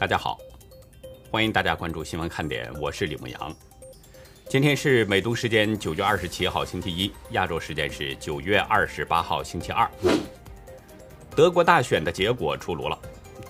[0.00, 0.38] 大家好，
[1.30, 3.54] 欢迎大家关注新闻看点，我是李牧阳。
[4.48, 9.86] 今天是美东时间九月二十七号星期一，亚洲时间是九月二十八号星期二。
[11.36, 12.98] 德国大选的结果出炉了，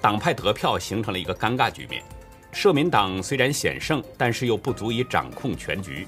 [0.00, 2.02] 党派得票形成了一个尴尬局面。
[2.50, 6.04] 社民党虽然险胜，但是又不足以掌控全局；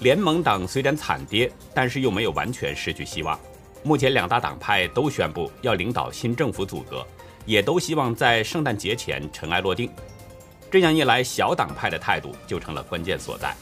[0.00, 3.40] 联盟党虽然惨跌，但是又没有完全失去希望。
[3.82, 7.02] 目前两大党派都宣布要领导新政府组阁。
[7.46, 9.90] 也都希望在圣诞节前尘埃落定，
[10.70, 13.54] 这样一来，小党派的态度就成了关键所在。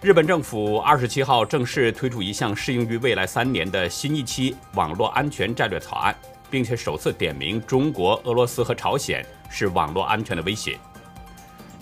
[0.00, 6.16] 日本政府二十七号正式推出一项适用于未来三年的新一期网络安全战略草案，
[6.50, 10.78] 并且首次点名中国、俄罗斯和朝鲜是网络安全的威胁。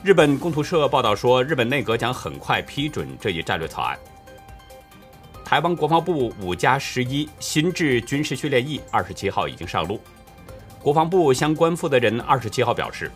[0.02, 3.96] 日本共同社报道说，日本内阁将很快批准这一战略草案。
[5.44, 10.00] 台湾国防部五加十一新制军事训练役二十七号已经上路。
[10.82, 13.10] 国防部相关负责人二十七号表示，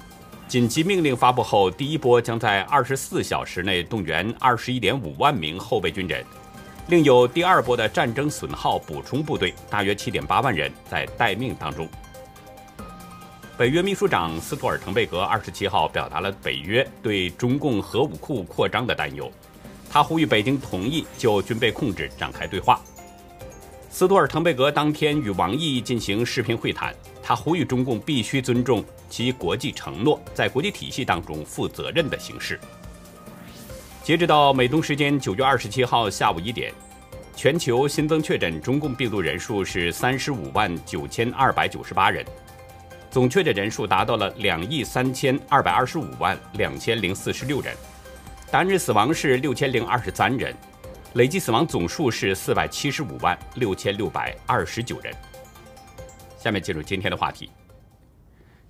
[0.48, 6.24] 紧急命令发布后，第一波将在二十四小时内动员二十一点五万名后备军人，
[6.88, 11.88] 另有第二波的战争损耗补充部队，大约七点八万人在待命当中。
[13.56, 19.30] 北约秘书长斯托尔滕贝格二十七号表达了北约对中共核武库扩张的担忧，
[19.88, 22.80] 他呼吁北京同意就军备控制展开对话。
[23.88, 26.92] 斯托尔滕贝格当天与王毅进行视频会谈。
[27.22, 32.58] 他呼吁中共必须尊重其国际承诺，在国际体系当中负责任的行事。
[34.02, 36.72] 截止到美东时间九月二十七号下午一点，
[37.36, 42.26] 全球新增确诊中共病毒人数是三十五万九千二百九十八人，
[43.10, 47.72] 总确诊人数达到了两亿三千二百二十五万两千零四十六人，
[48.50, 50.52] 单日死亡是六千零二十三人，
[51.12, 55.14] 累计死亡总数是四百七十五万六千六百二十九人。
[56.42, 57.48] 下面进入今天的话题。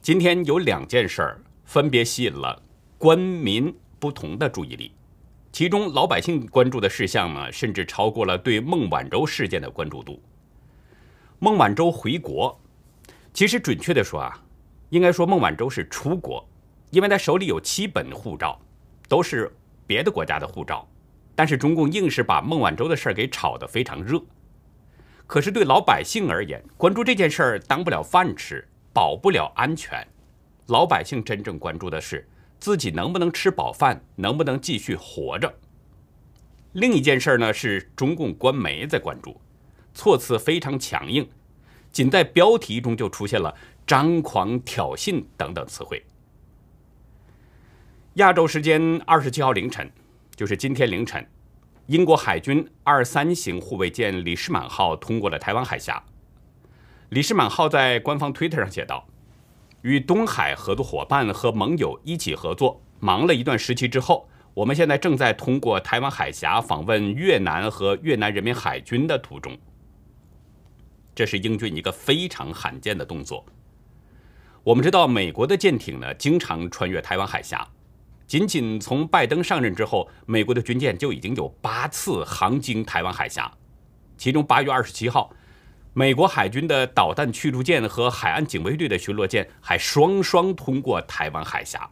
[0.02, 2.62] 今天有两件事儿分别吸引了
[2.98, 4.92] 官民不同的注意力，
[5.50, 10.22] 其中老百姓关注的事项呢，甚至超过了对孟晚舟事件的关注度。
[11.38, 12.60] 孟晚舟回国，
[13.32, 14.38] 其实准确的说啊，
[14.90, 16.46] 应该说孟晚舟是出国，
[16.90, 18.60] 因为他手里有七本护照，
[19.08, 19.50] 都是
[19.86, 20.86] 别的国家的护照，
[21.34, 24.22] 但是中共硬是把孟晚舟的事儿给炒得非常热。
[25.26, 30.06] 可是对老百姓而言，关注这件事儿当不了饭吃，保不了安全。
[30.66, 32.28] 老百姓真正关注的是
[32.58, 35.52] 自己能不能吃饱饭，能不能继续活着。
[36.72, 39.40] 另一件事呢，是中共官媒在关注，
[39.94, 41.28] 措辞非常强硬，
[41.90, 43.54] 仅在标题中就出现了
[43.86, 46.02] 张狂、挑衅等等词汇。
[48.14, 49.90] 亚洲时间二十七号凌晨，
[50.36, 51.26] 就是今天凌晨。
[51.86, 56.00] 英国海军二三型护卫舰“李世满号”通过了台湾海峡。
[57.08, 59.08] 李世满号在官方推特上写道
[59.82, 69.58] ：“与东海合作伙伴和盟友一起合作，忙了一段时期之后，我们现在正在通过台湾海峡访问越南和越南人民海军的途中。
[71.16, 73.44] 这是英军一个非常罕见的动作。
[74.62, 77.66] 我们知道，美国的舰艇呢，经常穿越台湾海峡。”
[78.32, 83.52] 仅仅从拜登上任之后，美国的军舰就已经有八次航经台湾海峡，
[84.16, 85.30] 其中八月二十七号，
[85.92, 91.86] 美国海军的导弹驱逐舰和海岸警卫队的巡逻舰还双双通过台湾海峡。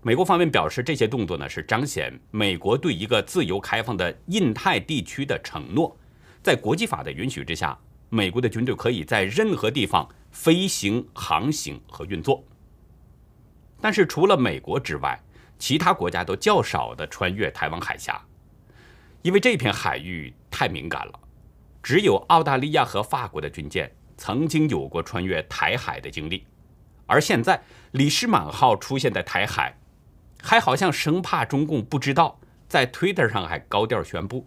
[0.00, 5.98] 美国方面表示，这些动作呢是彰显美国对一个自由开放的印太地区的承诺，
[6.40, 7.76] 在国际法的允许之下，
[8.10, 12.44] 美国的军队可以在任何地方飞行、航行和运作。
[13.80, 15.20] 但是除了美国之外，
[15.58, 18.20] 其他国家都较少的穿越台湾海峡，
[19.22, 21.20] 因为这片海域太敏感了。
[21.82, 26.44] 只有澳大利亚和法国的军舰曾经有过穿越台海的经历，
[27.06, 29.78] 而现在李士满号出现在台海，
[30.42, 34.46] 还好像生怕中共不知道，在 Twitter 上还高调宣布。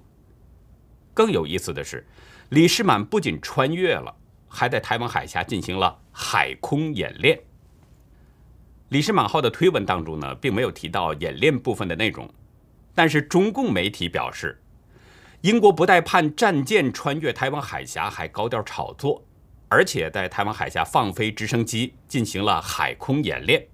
[1.13, 2.05] 更有意思的是，
[2.49, 4.15] 李士满不仅穿越了，
[4.47, 7.39] 还在台湾海峡进行了海空演练。
[8.89, 12.27] 李世满号的推文当中呢，并没有提到演练部分的内容，
[12.95, 14.59] 但是中共媒体表示，
[15.41, 19.23] 英国不但派战舰穿越台湾海峡，还高调炒作，
[19.67, 23.67] 而且在台湾海峡放飞直升机进行了海空演练。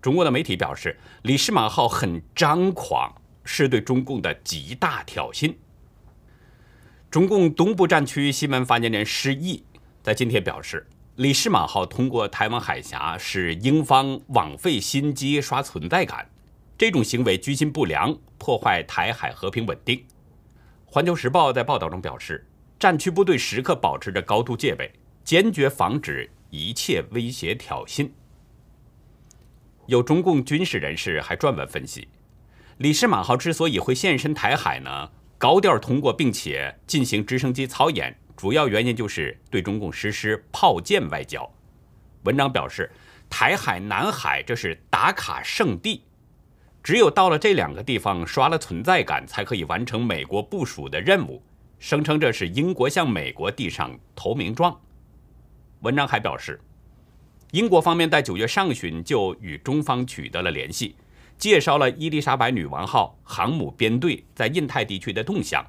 [0.00, 3.12] 中国的媒体表示，李士满号很张狂，
[3.42, 5.52] 是对中共的极大挑衅。
[7.10, 9.64] 中共东部战区新闻发言人施毅
[10.04, 10.86] 在今天表示。
[11.18, 16.30] 李士满号通过台湾海峡是英方枉费心机刷存在感，
[16.78, 20.00] 这种行为居心不良，破坏台海和平稳定。
[20.86, 22.46] 环球时报在报道中表示，
[22.78, 24.92] 战区部队时刻保持着高度戒备，
[25.24, 28.08] 坚决防止一切威胁挑衅。
[29.86, 32.06] 有中共军事人士还撰文分析，
[32.76, 41.52] 李世满号之所以会现身台海呢，高调通过并且进行直升机操演，主要原因就是对中共实施炮舰外交。
[42.22, 42.88] 文章表示，
[43.28, 46.04] 台海、南海这是打卡圣地，
[46.80, 51.42] 只有到了这两个地方刷了存在感，才可以完成美国部署的任务。
[51.80, 54.80] 声称这是英国向美国递上投名状。
[55.80, 56.60] 文章还表示，
[57.50, 60.94] 英国方面在九月上旬就与中方取得了联系，
[61.36, 65.66] 介绍了伊丽莎白女王号航母编队在印太地区的动向。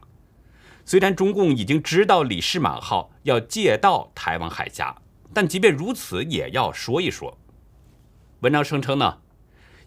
[0.89, 4.99] 虽然中共已经知道李世满号要借道台湾海峡，
[5.31, 7.37] 但即便如此，也要说一说。
[8.39, 9.19] 文章声称呢，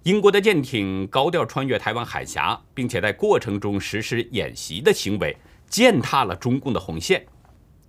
[0.05, 5.37] 英国的舰艇高调穿越台湾海峡，并且在过程中实施演习的行为。
[5.67, 7.27] 践踏了中共的红线，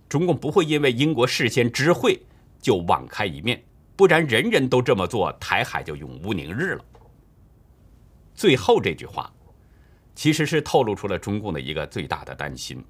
[0.08, 2.20] 中共不会因为英国事先知会
[2.60, 3.62] 就网开一面，
[3.94, 6.84] 不然人人都这么做，台海就永无宁日了。
[8.34, 9.32] 最后这句话，
[10.16, 12.82] 其实是透露出了中共的一个最大的担心：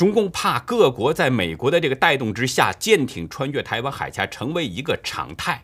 [0.00, 5.62] 中共怕各国在美国的这个带动之下，舰艇穿越台湾海峡成为一个常态。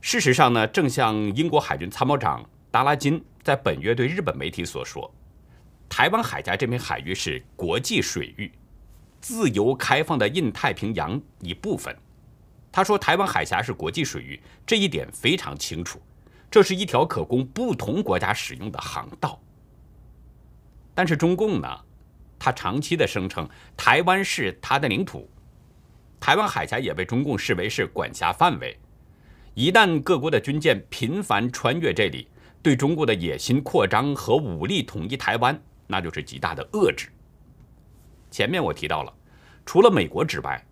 [0.00, 5.08] 事实上呢，正像英国海军参谋长达拉金在本月对日本媒体所说。
[5.88, 8.50] 台湾海峡这片海域是国际水域，
[9.20, 11.96] 自由开放的印太平洋一部分。
[12.72, 16.02] 他说，台湾海峡是国际水域，这一点非常清楚。
[16.50, 19.40] 这是一条可供不同国家使用的航道。
[20.92, 21.68] 但是中共呢，
[22.44, 25.26] 他长期的声称台湾是他的领土，
[26.20, 28.78] 台湾海峡也被中共视为是管辖范围。
[29.54, 32.28] 一旦各国的军舰频繁穿越这里，
[32.62, 35.58] 对中国的野心扩张和武力统一台湾。
[35.86, 37.08] 那就是极大的遏制。
[38.30, 39.14] 前面我提到了，
[39.64, 40.62] 除了美国之外，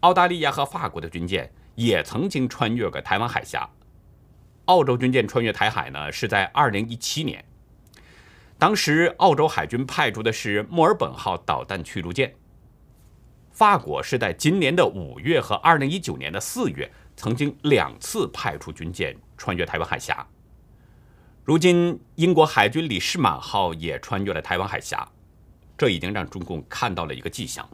[0.00, 3.70] 澳大利亚和法国的军舰也曾经穿越过台湾海峡。
[4.64, 7.44] 澳洲军舰穿越台海呢，是在2017年，
[8.64, 12.34] 当时澳洲海军派出的是墨尔本号导弹驱逐舰。
[13.52, 20.26] 法国是在今年的五月和2019年的四月，曾经两次派出军舰穿越台湾海峡。
[21.44, 25.06] 如今，英国海军李世满号也穿越了台湾海峡，
[25.76, 27.68] 这已经让中共看到了一个迹象，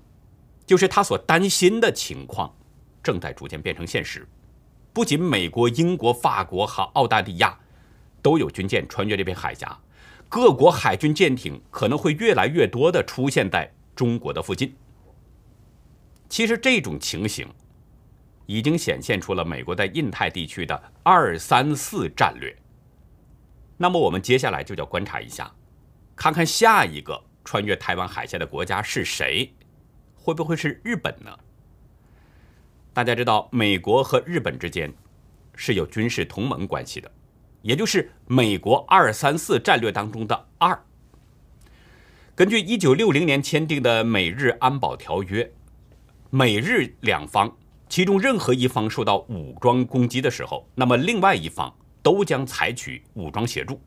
[0.67, 2.53] 就是他所担心的情况
[3.01, 4.27] 正在逐渐变成现实。
[4.93, 7.57] 不仅美国、英国、法国和澳大利亚
[8.21, 9.79] 都有军舰穿越这片海峡，
[10.31, 14.73] 各国海军舰艇可能会越来越多的出现在中国的附近。
[16.29, 17.49] 其实，这种情形
[18.47, 22.57] 已经显现出了美国在印太地区的“二三四”战略。
[23.77, 25.53] 那么我们接下来就要观察一下，
[26.15, 29.53] 看看下一个穿越台湾海峡的国家是谁，
[30.15, 31.37] 会不会是日本呢？
[32.93, 34.95] 大家知道，美国和日本之间
[35.57, 37.11] 是有军事同盟关系的，
[37.63, 40.83] 也就是美国“二三四”战略当中的“二”。
[42.35, 45.53] 根据一九六零年签订的美日安保条约，
[46.31, 47.57] 美日两方
[47.89, 51.75] 其中任何一方受到武装攻击的时候，那么另外一方。
[52.03, 53.79] 都将采取武装协助。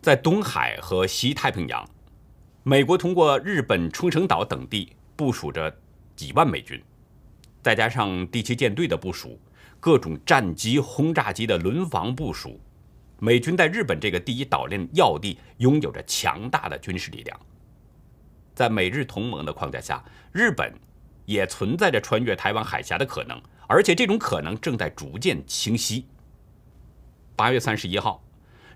[0.00, 1.84] 在东海和西太平洋，
[2.62, 5.76] 美国通过日本冲绳岛等地部署着
[6.14, 6.80] 几万美军，
[7.64, 9.36] 再加上第七舰队的部署，
[9.84, 12.58] 各种战机、轰炸机的轮防部署，
[13.18, 17.38] 美军在日本这个第一岛链要地拥有着强大的军事力量。
[18.54, 20.72] 在美日同盟的框架下，日本
[21.26, 26.06] 也存在着穿越台湾海峡的可能，而且这种可能正在逐渐清晰。
[27.36, 28.24] 八月三十一号，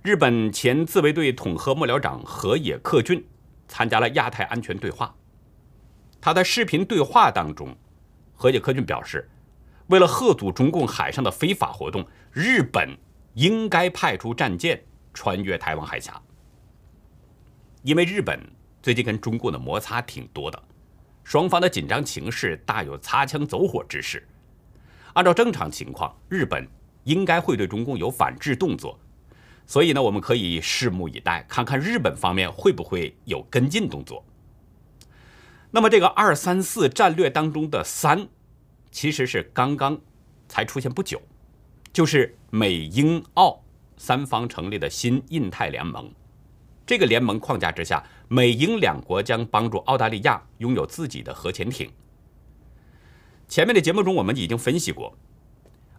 [0.03, 3.27] 日本前自卫队统合幕僚长河野克俊
[3.67, 5.17] 参加了亚太安全对话。
[6.21, 7.75] 他在视频对话当中，
[8.35, 9.27] 河野克俊表示，
[9.89, 12.97] 为了遏阻中共海上的非法活动，日本
[13.35, 16.19] 应该派出战舰穿越台湾海峡。
[17.83, 18.41] 因为日本
[18.83, 20.63] 最近跟中共的摩擦挺多的，
[21.23, 24.27] 双方的紧张情势大有擦枪走火之势。
[25.13, 26.67] 按照正常情况，日本。
[27.05, 28.99] 应该会对中共有反制动作，
[29.67, 34.23] 所以呢，我们可以拭目以待，看看日本方面会不会有跟进动作。
[35.71, 38.29] 那么，这个“二三四”战略当中的“三”，
[38.91, 39.99] 其实是刚刚
[40.49, 41.21] 才出现不久，
[41.93, 43.63] 就是美英澳
[43.97, 46.11] 三方成立的新印太联盟。
[46.87, 51.91] 这个联盟框架之下，美英两国将帮助澳大利亚拥有自己的核潜艇。
[53.47, 55.17] 前面的节目中，我们已经分析过。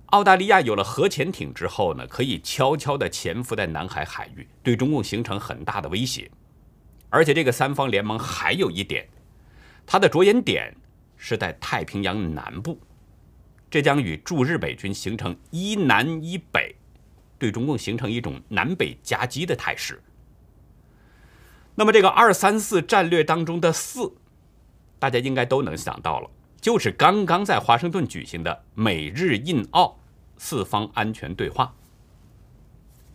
[0.07, 6.29] 澳大利亚有了核潜艇之后呢，可以悄悄地潜伏在南海海域，对中共形成很大的威胁。
[7.09, 9.07] 而且这个三方联盟还有一点，
[9.85, 10.75] 它的着眼点
[11.19, 12.79] 是在太平洋南部。
[13.69, 16.75] 这将与驻日美军形成一南一北，
[17.37, 20.01] 对中共形成一种南北夹击的态势。
[21.75, 24.11] 那么，这个二三四战略当中的四，
[24.97, 29.99] 大家应该都能想到了，就是刚刚在华盛顿举行的美日印澳
[30.35, 31.75] 四方安全对话。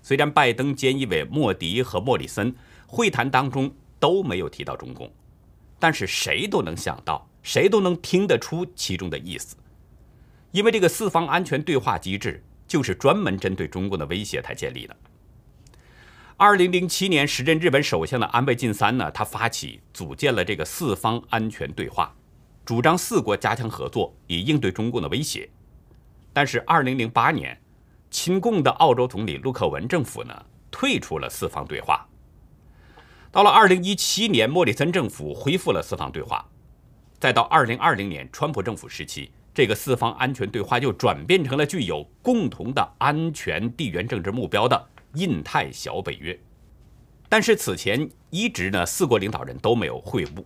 [0.00, 2.54] 虽然拜登、菅义伟、莫迪和莫里森
[2.86, 5.12] 会谈当中都没有提到中共，
[5.78, 9.54] 但是谁都能想到，谁都能听得出其中的意思，
[10.50, 14.96] 因为这个四方安全对话机制就是专门针对中共的威胁才建立的。
[16.38, 22.12] 二零零七年，时任日本首相的安倍晋三呢，他发起组建了这个四方安全对话，
[22.64, 25.48] 主张四国加强合作，以应对中共的威胁。
[26.32, 27.60] 但是二零零八年，
[28.10, 32.08] 亲共的澳洲总理陆克文政府呢，退出了四方对话。
[33.30, 36.48] 到了二零一七年，莫里森政府恢复了四方对话，
[37.24, 44.88] 再到二零二零年，川普政府时期，这个四方安全对话就转变成了具有共同的安全地缘政治目标的。
[45.14, 46.38] 印太小北约，
[47.26, 50.44] 但是此前一直呢，四国领导人都没有会晤，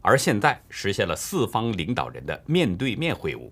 [0.00, 3.48] 而现在实现了四方领导人的面对面会晤。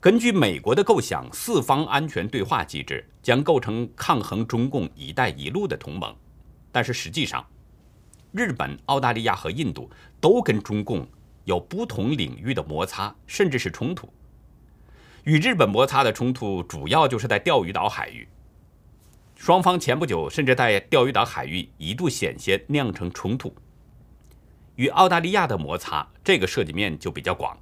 [0.00, 6.14] 根据美国的构想，四方安全对话机制将构成抗衡中共“一带一路”的同盟，
[6.70, 7.42] 但是实际上，
[8.34, 9.88] 日本、澳大利亚和印度
[10.20, 11.06] 都跟中共
[11.44, 14.12] 有不同领域的摩擦，甚至是冲突。
[15.22, 18.26] 与日本摩擦的冲突主要就是在钓鱼岛海域。
[19.36, 23.54] 双方前不久甚至在钓鱼岛海域一度险些酿成冲突。
[24.74, 27.56] 与澳大利亚的摩擦，这个涉及面就比较广，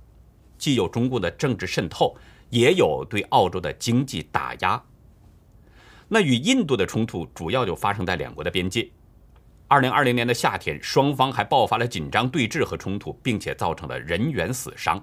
[0.56, 2.16] 既有中共的政治渗透，
[2.48, 4.82] 也有对澳洲的经济打压。
[6.08, 8.88] 那与印度的冲突主要就发生在两国的边界。
[9.72, 15.02] 二零二零年的夏天，双方还爆发了紧张对峙和冲突，并且造成了人员死伤。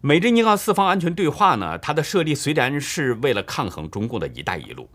[0.00, 1.78] 美日尼澳四方安全对话呢？
[1.78, 4.90] 它的设立虽然是为了抗衡中共的一带一路，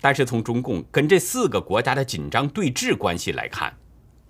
[0.00, 3.76] 但是从中共跟这四个国家的紧张对峙关系来看，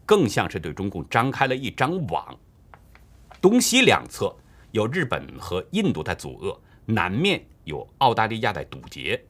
[0.05, 2.37] 更像是对中共张开了一张网。
[3.41, 4.35] 东西两侧
[4.73, 6.59] 有日本和印度在阻遏，
[6.93, 9.25] 南面有澳大利亚在堵截。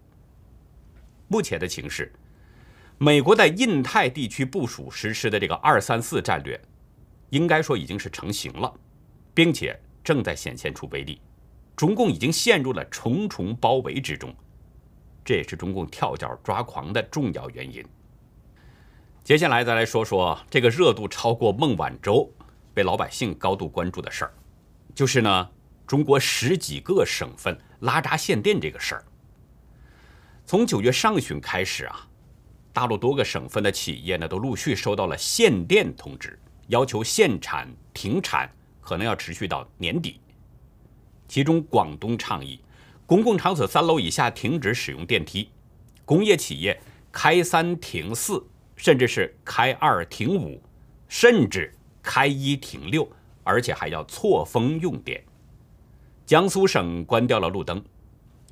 [1.28, 2.10] 目前的情势，
[2.98, 6.60] 美国在印太地区部署实施的这个“二三四”战略，
[7.30, 8.72] 应该说已经是成型了，
[9.32, 9.78] 并且。
[10.04, 11.18] 正在显现出威力，
[11.74, 14.36] 中共已经陷入了重重包围之中，
[15.24, 17.82] 这也是中共跳脚抓狂的重要原因。
[19.22, 22.30] 接下来再来说说这个热度超过孟晚舟、
[22.74, 24.34] 被老百姓高度关注的事儿，
[24.94, 25.50] 就是呢，
[25.86, 29.04] 中国十几个省份拉闸限电这个事儿。
[30.44, 32.06] 从九月上旬开始啊，
[32.74, 38.50] 大陆多个省份的企业呢都陆续收到了限电通知，要求限产停产。
[38.86, 40.20] 可能要持续到年底。
[41.26, 42.60] 其中，广东倡议
[43.06, 45.48] 公共场所三楼以下停止使用电梯，
[46.04, 46.78] 工业企业
[47.10, 50.62] 开三停四，甚至是开二停五，
[51.08, 53.10] 甚至开一停六，
[53.42, 55.24] 而且还要错峰用电。
[56.26, 57.82] 江苏省关掉了路灯，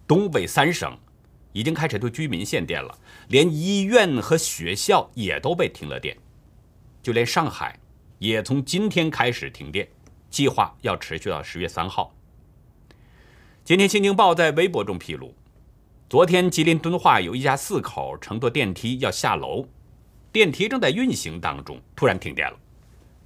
[0.06, 0.96] 东北三省
[1.52, 6.16] 已经开始对居民限电了，连医院和学校也都被停了电，
[7.02, 7.78] 就连上海
[8.18, 9.88] 也从今天开始停电。
[10.30, 12.14] 计划要持续到十月三号。
[13.64, 15.34] 今天，《新京报》在微博中披露，
[16.08, 19.68] 昨天吉林敦化有一家四口乘坐电梯要下楼，
[20.32, 22.58] 电梯正在运行当中，突然停电了，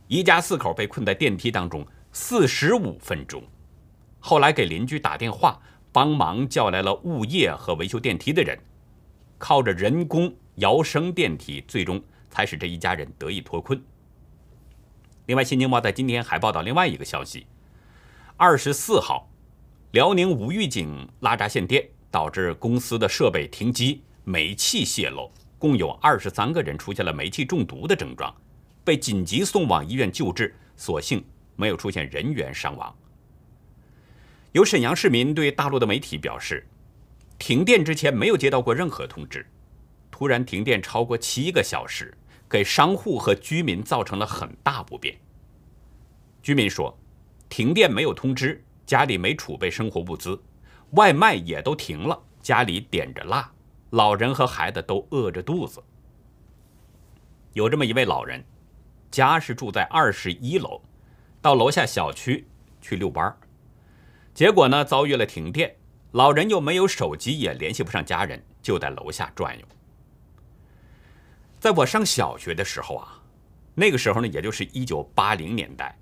[0.09, 3.41] 一家四口被困在电梯当中四十五分钟。
[4.19, 5.61] 后来给邻居打电话，
[5.97, 8.59] 帮忙叫来了物业和维修电梯的人，
[9.39, 11.99] 靠着人工摇升电梯，最终
[12.29, 13.83] 才使这一家人得以脱困。
[15.25, 17.47] 另外，《新京报》在今天还报道另外一个消息：
[18.37, 19.27] 二十四号，
[19.93, 28.35] 辽宁无预警拉闸限电，导致公司的设备停机，煤气泄漏，共有二十三个人出现了煤气中毒的症状，
[28.85, 31.25] 被紧急送往医院救治，所幸
[31.57, 32.95] 没有出现人员伤亡。
[34.57, 36.67] 有沈阳市民对大陆的媒体表示，
[37.39, 39.47] 停电之前没有接到过任何通知，
[40.11, 42.17] 突然停电超过七个小时。
[42.49, 45.19] 给商户和居民造成了很大不便。
[46.43, 46.97] 居民说，
[47.49, 50.41] 停电没有通知，家里没储备生活物资，
[50.93, 53.51] 外卖也都停了，家里点着蜡，
[53.91, 55.83] 老人和孩子都饿着肚子。
[57.53, 58.43] 有这么一位老人，
[59.11, 60.81] 家是住在二十一楼，
[61.43, 62.47] 到楼下小区
[62.81, 63.37] 去遛弯儿
[64.37, 65.75] 结果呢遭遇了停电，
[66.11, 69.65] 老人又没有手机，也联系不上家人，就在楼下转悠。
[71.59, 73.19] 在我上小学的时候啊，
[73.75, 75.97] 那个时候呢，也就是一九八零年代，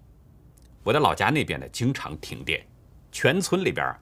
[0.83, 2.67] 我的老家那边呢经常停电，
[3.13, 3.95] 全村里边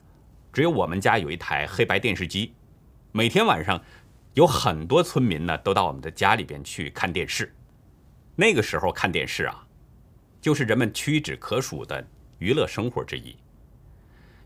[0.51, 2.55] 只有我们家有一台黑白电视机，
[3.11, 3.79] 每天晚上
[4.33, 7.55] 有很多村民呢都到我们的家里边去看电视。
[8.35, 9.63] 那个时候看电视啊，
[10.41, 12.03] 就是人们屈指可数的
[12.39, 13.37] 娱乐生活之一。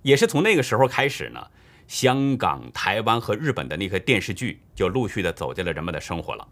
[0.08, 1.48] 也是从那个时候开始呢，
[1.86, 6.48] 香港、台湾和日本的那个电视剧就陆续的走进了人们的生活了。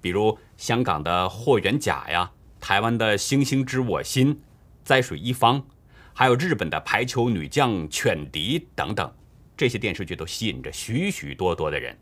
[0.00, 4.34] 比如香港的《霍元甲》呀，台湾的《星星知我心》、
[4.84, 5.60] 《在水一方》。
[6.12, 9.12] 还有日本的排球女将犬笛等等，
[9.56, 11.98] 这些电视剧都吸引着许许多多的人。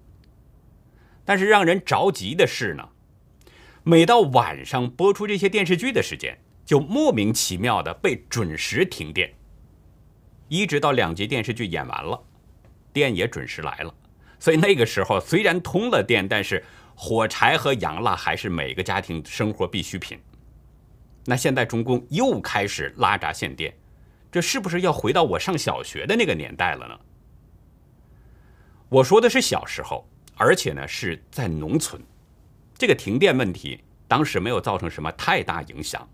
[1.24, 2.86] 但是让人着急的是呢，
[3.82, 9.32] 每到晚上播出这些电视剧的时间，就莫名其妙的被准时停电，
[10.48, 12.20] 一直到两集电视剧演完了，
[12.92, 13.94] 电也准时来了。
[14.38, 16.64] 所以那个时候虽然通了电，但是
[16.94, 20.18] 火柴和洋蜡还是每个家庭生活必需品。
[21.24, 23.74] 那现在中共又开始拉闸限电。
[24.30, 27.00] 这是不是要回到我上小学的那个年代了呢？
[28.90, 32.02] 我说的是小时候，而且呢是在农村，
[32.76, 36.06] 这个停电问题当时没有造成什么太大影响。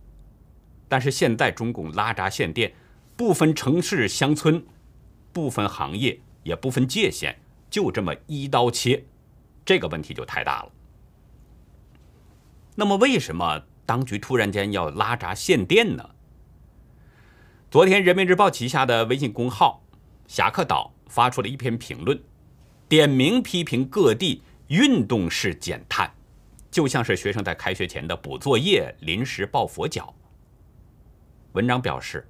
[0.89, 2.73] 但是现在中共拉闸限电，
[3.17, 4.65] 不分城市乡村，
[5.33, 7.37] 不分行业，也不分界限，
[7.71, 9.05] 就这么一刀切，
[9.65, 10.73] 这个问题就太大了。
[12.75, 16.11] 那么为什么当局突然间要拉闸限电呢？
[17.71, 19.85] 昨天，人民日报旗下的微信公号
[20.27, 22.21] “侠客岛”发出了一篇评论，
[22.89, 26.13] 点名批评各地运动式减碳，
[26.69, 30.13] 就像是学生在开学前的补作业、临时抱佛脚。
[31.53, 32.27] 文章表示，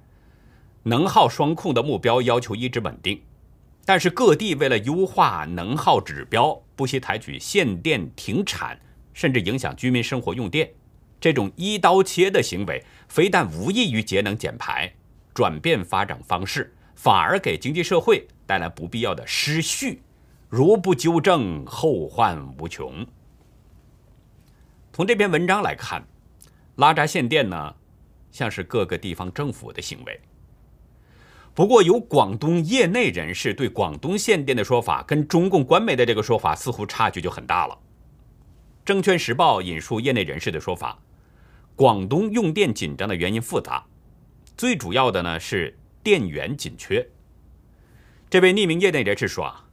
[0.87, 3.19] 能耗双控的目标要求一直稳定，
[3.85, 8.79] 但是各地为了优化能耗指标，不惜采取限电、停产，
[9.11, 10.71] 甚至影响居民生活用电，
[11.19, 14.93] 这种一刀切的行为，非但无益于节能减排。
[15.33, 20.03] 转变发展方式，反而给经济社会带来不必要的失序，
[20.49, 23.03] 如不纠正，后患无穷。
[24.93, 26.05] 从这篇文章来看，
[26.75, 27.73] 拉闸限电呢，
[28.31, 30.21] 像是各个地方政府的行为。
[31.55, 37.77] 不过，有广东业内人士对广东限电的说法，跟中共官媒的这个说法似乎差距就很大了。
[38.83, 40.99] 证券时报引述业内人士的说法，
[41.73, 43.85] 广东用电紧张的原因复杂。
[44.57, 47.07] 最主要的呢是电源紧缺。
[48.29, 49.65] 这位匿名业内人士说啊，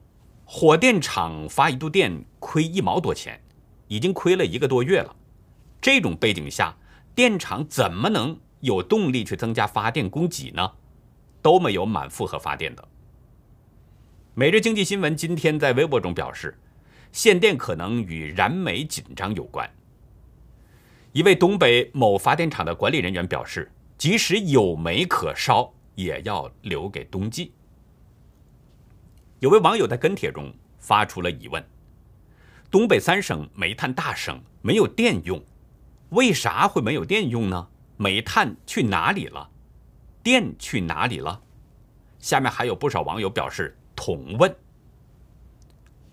[0.44, 3.42] 火电厂发一度电亏一毛多钱，
[3.88, 5.16] 已经亏了一个多月了。
[5.80, 6.76] 这种背景下，
[7.12, 10.70] 电厂怎么能有动力去增加发电供给呢？
[11.42, 12.88] 都没有满负荷发电的。
[14.32, 16.58] 每日经济新闻今天在微博中表示，
[17.12, 19.68] 限电可能与燃煤紧张有关。
[21.12, 23.70] 一位东北某发电厂的管理人员表示。
[23.98, 27.52] 即使有煤可烧，也要留给冬季。
[29.38, 31.64] 有位网友在跟帖中发出了疑问：
[32.68, 35.40] 东北三省煤炭大省没有电用，
[36.08, 37.68] 为啥会没有电用呢？
[37.96, 39.48] 煤炭去哪里了？
[40.22, 41.40] 电去哪里了？
[42.18, 44.54] 下面还有不少网友表示同问。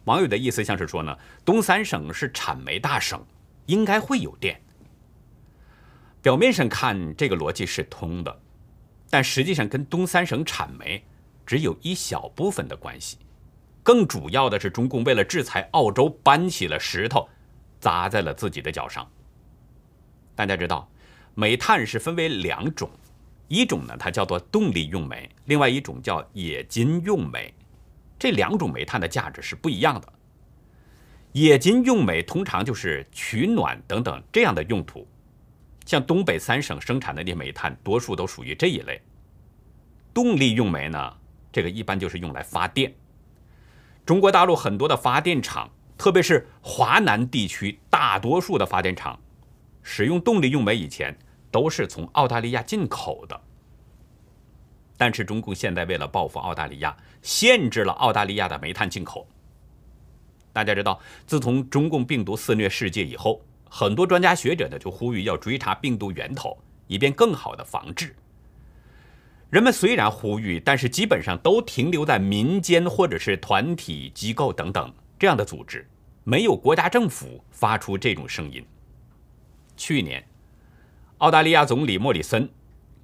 [0.05, 3.23] 网友的意思像是说呢，东三省是产煤大省，
[3.67, 4.59] 应该会有电。
[6.21, 8.39] 表面上看，这个逻辑是通的，
[9.09, 11.03] 但实际上跟东三省产煤
[11.45, 13.17] 只有一小部分的关系。
[13.83, 17.29] 更主要的是，中共为了制裁澳洲，搬起了石头
[17.79, 19.09] 砸在了自己的脚上。
[20.35, 20.89] 大家知道，
[21.35, 22.89] 煤炭是分为两种，
[23.49, 27.53] 一种呢它叫做动力用煤，另外一种叫冶金用煤。
[28.17, 30.13] 这两种煤炭的价值是不一样的。
[31.33, 35.07] 冶金用煤通常就是取暖等等这样的用途。
[35.85, 39.01] 像东北三省生产的那煤炭，多数都属于这一类。
[40.13, 41.13] 动力用煤呢，
[41.51, 42.93] 这个一般就是用来发电。
[44.05, 49.19] 中国大陆很多的发电厂，特别是华南地区，大多数的发电厂
[49.81, 51.17] 使用动力用煤以前
[51.51, 53.39] 都是从澳大利亚进口的。
[54.97, 59.27] 但是中共现在为了报复澳大利亚，限制了澳大利亚的煤炭进口。
[60.51, 63.41] 大家知道，自从中共病毒肆虐世界以后。
[63.71, 66.57] 很多专家学者呢就呼吁要追查病毒源头，
[66.87, 68.15] 以便更好的防治。
[69.51, 75.87] 人们虽然呼吁，但是基本上都停留在民间或者是团体机构等等这样的组织，
[76.23, 78.65] 没有国家政府发出这种声音。
[79.77, 80.27] 去年，
[81.19, 82.49] 澳大利亚总理莫里森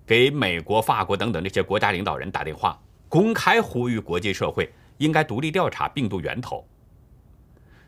[0.06, 6.65] 给美国、法国等等这些国家领导人打电话，公开呼吁国际社会应该独立调查病毒源头。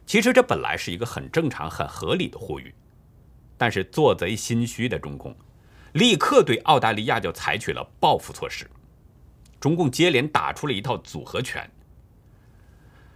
[0.05, 2.75] 其实这本来是一个很正常、很合理的呼吁，
[3.57, 5.33] 但是做贼心虚的中共，
[5.93, 8.69] 立刻对澳大利亚就采取了报复措施。
[9.61, 11.69] 中共接连打出了一套组合拳。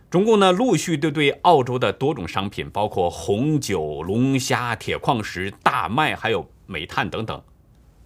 [0.10, 7.44] 中共呢，陆续对对澳洲的多种商品，包括红酒、龙虾、铁矿石、大麦，还有煤炭等等，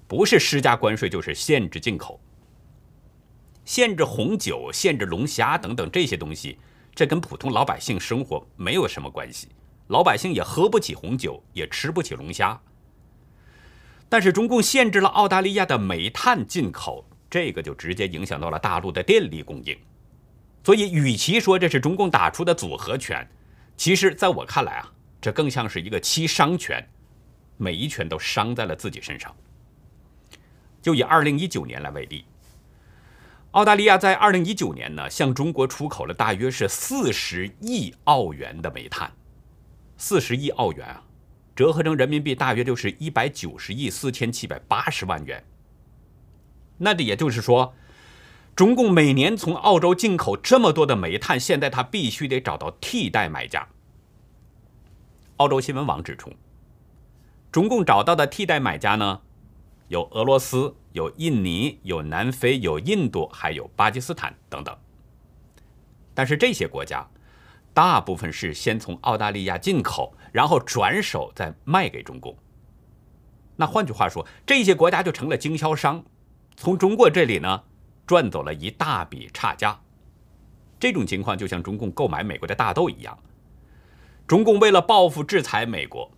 [0.08, 2.20] 不是施加关税，就是限制进口。
[3.64, 6.58] 限制红酒、限制龙虾等等这些东西，
[6.94, 9.48] 这跟普通老百姓生活没有什么关系，
[9.88, 12.60] 老百姓也喝不起红酒，也吃不起龙虾。
[14.08, 19.78] 但是中共限制了澳大利亚的煤炭进口，这个就直接影响到了大陆的电力供应。
[20.64, 23.28] 所以，与其说这是中共打出的组合拳，
[23.76, 26.88] 其实在我看来啊，这更像是一个七伤拳，
[27.58, 29.36] 每一拳都伤在了自己身上。
[30.82, 32.26] 就以二零一九年来为例，
[33.52, 39.12] 澳大利亚在二零一九年呢，向中国出口了大约是四十亿澳元的煤炭，
[39.98, 41.04] 四十亿澳元啊，
[41.56, 45.44] 折合成人民币大约就是一百九十亿四千七百八十万元。
[46.78, 47.74] 那这也就是说。
[48.56, 53.68] 中共每年从澳洲进口这么多的煤炭，现在他必须得找到替代买家。
[55.36, 56.32] 澳洲新闻网指出，
[57.56, 59.22] 中共找到的替代买家呢，
[59.88, 64.78] 有俄罗斯、有印尼、有南非、有印度，还有巴基斯坦等等。
[66.14, 67.08] 但是这些国家
[67.74, 72.36] 大部分是先从澳大利亚进口，然后转手再卖给中共。
[73.56, 76.04] 那换句话说，这些国家就成了经销商，
[76.58, 77.64] 从中国这里呢。
[78.06, 79.80] 赚走了一大笔差价，
[80.78, 83.18] 这种情况就像中共购买美国的大豆一样。
[84.28, 86.12] 中共为了报复制裁美国，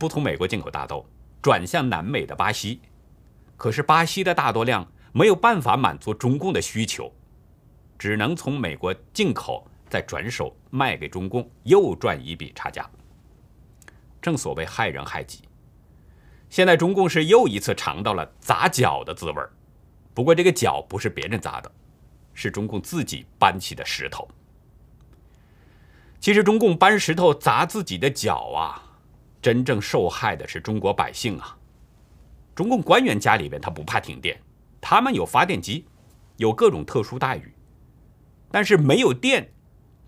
[0.00, 1.04] 不从美国进口大豆，
[1.42, 2.80] 转向南美的巴西。
[3.58, 7.12] 可是巴西的大豆量没有办法满足中共的需求，
[7.98, 12.88] 只能从美国进口，再转手卖给中共，又赚一笔差价。
[14.22, 15.42] 正所谓害人害己。
[16.48, 19.52] 现在中共是又一次尝到了砸脚的滋味儿。
[20.14, 21.70] 不过这个脚不是别人砸的，
[22.32, 24.26] 是中共自己搬起的石头。
[26.18, 28.89] 其实中共搬石头砸自己的脚啊，
[29.40, 31.56] 真正受害的是中国百姓啊。
[32.54, 34.38] 中共官员家里边他不怕停电，
[34.80, 35.86] 他们有发电机，
[36.36, 37.54] 有各种特殊待遇。
[38.50, 39.48] 但是没有电，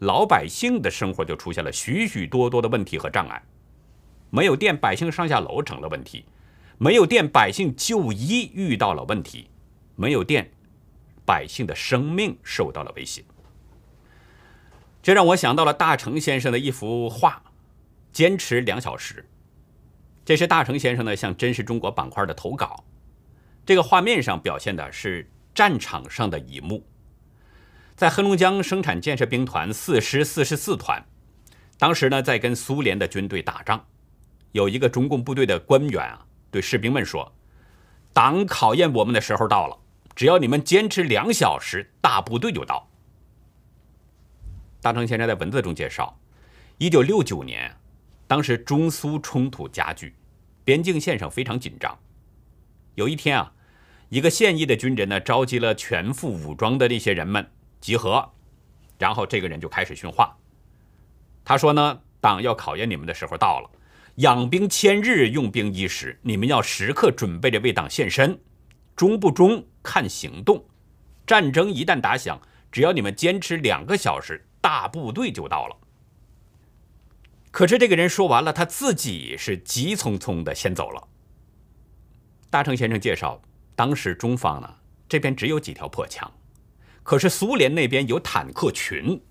[0.00, 3.42] 老百姓的生活就出现了许许多多的问题和障碍。
[4.30, 6.24] 没有电，百姓上下楼成了问题；
[6.78, 9.48] 没有电，百姓就医遇到了问题。
[9.94, 10.50] 没有电，
[11.24, 13.22] 百姓的生命受到了威胁。
[15.02, 17.42] 这让我想到了大成先生的一幅画，
[18.12, 19.14] 《坚持两小时》。
[20.24, 22.84] 这是大成先生呢向《真实中国》板块的投稿。
[23.64, 26.84] 这个画面上表现的是战场上的一幕，
[27.96, 31.04] 在黑龙江生产建设兵团四师四十四团，
[31.78, 33.84] 当时呢在跟苏联的军队打仗，
[34.52, 37.32] 有一个中共部队的官员啊对士兵们说
[38.12, 39.78] ：“党考验我们的时候到了。”
[40.14, 42.86] 只要你们坚持两小时，大部队就到。
[44.82, 46.20] 大成先生在文字中介绍，
[46.76, 47.74] 一九六九年，
[48.32, 50.14] 当时中苏冲突加剧，
[50.64, 51.98] 边境线上非常紧张。
[52.94, 53.52] 有一天啊，
[54.08, 57.46] 一个现役的军人呢，召集了全副武装的那些人们
[57.78, 58.32] 集合，
[58.98, 60.34] 然后这个人就开始训话。
[61.44, 63.70] 他说呢，党要考验你们的时候到了，
[64.14, 68.40] 养兵千日，用兵一时，你们要时刻准备着为党献身。
[68.96, 70.64] 忠不忠看行动，
[71.26, 72.40] 战争一旦打响，
[72.70, 75.76] 只要你们坚持两个小时，大部队就到了。
[77.52, 81.06] 可是这个人说完了，他自己是急匆匆的先走了。
[82.50, 83.40] 大成先生介绍，
[83.76, 84.74] 当时中方呢
[85.08, 86.32] 这边只有几条破墙，
[87.02, 89.22] 可是苏联那边有坦克群，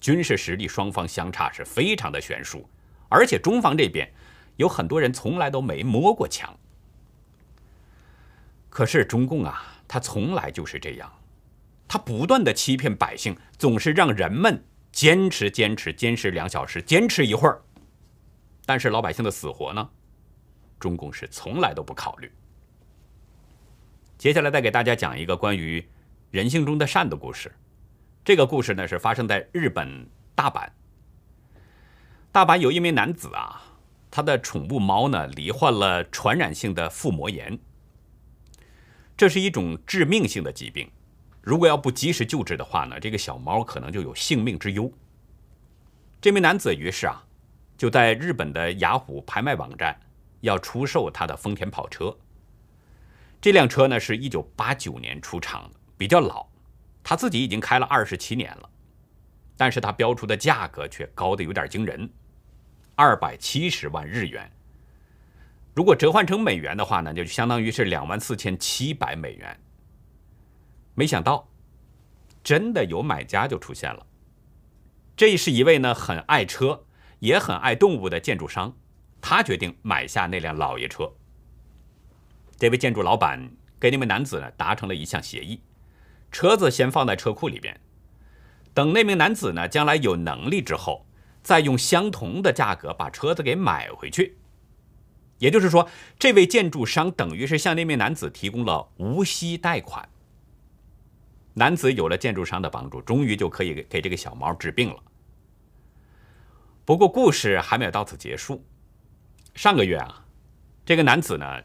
[0.00, 2.68] 军事实力双方相差是非常的悬殊，
[3.08, 4.12] 而且中方这边
[4.56, 6.52] 有很多人从来都没摸过枪。
[8.68, 11.12] 可是中共啊，他从来就是这样，
[11.86, 17.60] 他不断的欺骗百姓，总是让人们坚持、坚持、坚持两小时，坚持一会儿。
[18.64, 19.90] 但是老百姓的死活呢，
[20.78, 22.30] 中共是从来都不考虑。
[24.18, 25.84] 接下来再给大家讲一个关于
[26.30, 27.50] 人性中的善的故事。
[28.24, 30.68] 这个故事呢是发生在日本大阪。
[32.30, 33.60] 大阪有一名男子啊，
[34.10, 37.58] 他的宠物猫呢罹患了传染性的腹膜炎。
[39.16, 40.88] 这是一种致命性的疾病，
[41.42, 44.90] 如果要不及时救治的话呢，这个小猫可能就有性命之忧。
[46.20, 47.24] 这名男子于是啊，
[47.76, 49.98] 就在日本的雅虎拍卖网站
[50.40, 52.16] 要出售他的丰田跑车。
[53.40, 56.46] 这辆车呢是一九八九年出厂的，比较老，
[57.02, 58.70] 他自己已经开了二十七年了，
[59.56, 62.08] 但是他标出的价格却高的有点惊人，
[62.94, 64.48] 二百七十万日元。
[65.74, 69.60] 如果折换成美元的话呢，就相当于是两万四千七百美元。
[70.94, 71.48] 没想到，
[72.44, 74.06] 真的有买家就出现了。
[75.16, 76.84] 这是一位呢很爱车
[77.20, 78.76] 也很爱动物的建筑商，
[79.20, 81.12] 他决定买下那辆老爷车。
[82.58, 85.60] 这位建筑老板跟那位男子呢达成了一项协议，
[86.30, 87.80] 车子先放在车库里边，
[88.72, 91.06] 等那名男子呢将来有能力之后，
[91.42, 94.38] 再用相同的价格把车子给买回去。
[95.38, 100.08] 也就是说，这位建筑商等于是向那名男子提供了无息贷款。
[101.54, 104.96] 男子有了建筑商的帮助，终于就可以给这个小猫治病了。
[106.84, 108.64] 不过，故事还没有到此结束。
[109.54, 110.24] 上个月啊，
[110.84, 111.62] 这个男子呢，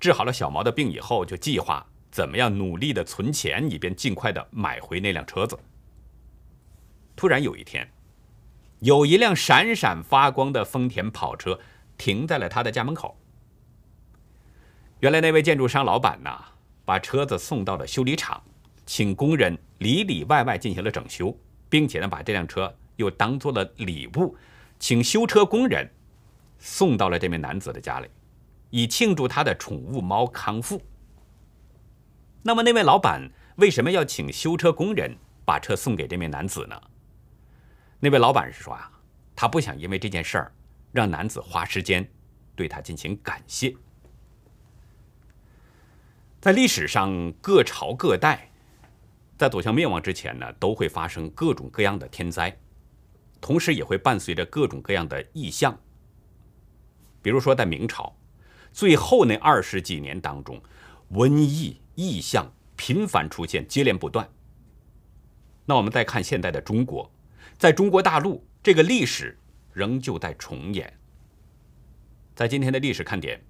[0.00, 5.58] 治好了小猫的病以后，就计划怎么样努力的存钱，以便尽快的买回那辆车子。
[7.16, 7.90] 突然有一天，
[8.80, 11.58] 有一辆闪闪发光的丰田跑车。
[12.00, 13.18] 停在了他的家门口。
[15.00, 16.44] 原来那位建筑商老板呐，
[16.84, 18.40] 把车子送到了修理厂，
[18.88, 21.36] 请工人里里外外进行了整修，
[21.68, 24.34] 并且呢，把这辆车又当做了礼物，
[24.78, 25.86] 请修车工人
[26.58, 28.08] 送到了这名男子的家里，
[28.70, 30.80] 以庆祝他的宠物猫康复。
[32.42, 36.80] 那么，那位老板为什么要请修车工人把车送给这名男子呢？
[38.00, 38.90] 那位老板是说啊，
[39.36, 40.52] 他不想因为这件事儿。
[40.90, 42.10] 让男子花时间
[42.56, 43.76] 对他进行感谢。
[46.40, 48.47] 在历史上，各朝各代
[49.38, 52.54] 在走向灭亡之前呢，都会发生各种各样的天灾，
[53.40, 55.78] 同时也会伴随着各种各样的异象。
[57.22, 58.14] 比如说，在明朝
[58.72, 60.60] 最后那二十几年当中，
[61.12, 64.28] 瘟疫异象频繁出现，接连不断。
[65.64, 67.10] 那我们再看现在的中国，
[67.56, 69.38] 在中国大陆这个历史。
[69.74, 70.92] 仍旧在重演。
[72.34, 73.40] 在今天的历史看点，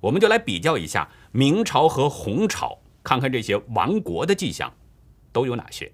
[0.00, 4.72] 我们就来比较一下明朝和红朝，看看这些亡国的迹象
[5.34, 5.92] 都有哪些。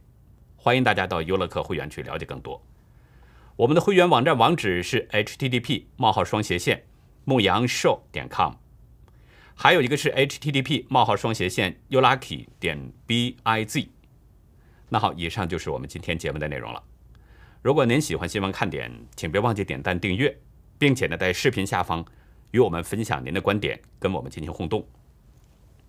[0.56, 2.62] 欢迎大家到优乐客会员去了解更多。
[3.56, 6.84] 我们的会员网站网址是 http: 冒号双斜线
[7.24, 8.52] 牧羊 show 点 com，
[9.54, 13.88] 还有一个是 http: 冒号双斜线 youlucky 点 biz。
[14.90, 16.82] 那好，以上就是我们今天节目的内容了。
[17.62, 20.36] 如果您喜欢新闻看点，请别忘记点赞订阅，
[20.78, 22.04] 并且呢，在视频下方
[22.50, 24.86] 与我们分享您的观点，跟我们进行互动。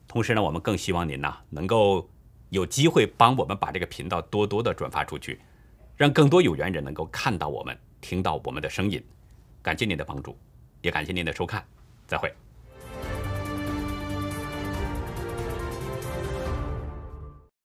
[0.07, 2.09] 同时呢，我们更希望您呢能够
[2.51, 5.39] 有机会帮我们把这个频道多多的转发出去，
[5.95, 9.01] 让更多有缘人能够看到我们、听到我们的声音。
[9.61, 10.37] 感谢您的帮助，
[10.81, 11.65] 也感谢您的收看，
[12.05, 12.29] 再会。